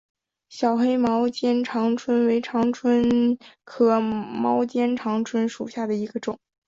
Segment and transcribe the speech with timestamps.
[0.49, 6.39] 小黑毛肩长蝽为长蝽科毛肩长蝽属下的一个种。